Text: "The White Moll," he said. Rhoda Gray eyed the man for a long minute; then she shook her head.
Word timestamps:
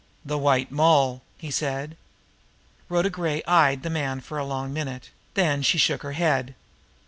"The 0.25 0.39
White 0.39 0.71
Moll," 0.71 1.21
he 1.37 1.51
said. 1.51 1.95
Rhoda 2.89 3.11
Gray 3.11 3.43
eyed 3.43 3.83
the 3.83 3.89
man 3.91 4.19
for 4.19 4.39
a 4.39 4.43
long 4.45 4.73
minute; 4.73 5.11
then 5.35 5.61
she 5.61 5.77
shook 5.77 6.01
her 6.01 6.13
head. 6.13 6.55